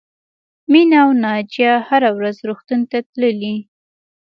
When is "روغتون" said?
2.47-2.81